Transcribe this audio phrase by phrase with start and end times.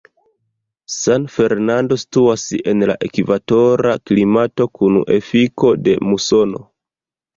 [0.93, 6.65] San Fernando situas en la ekvatora klimato kun efiko de musono.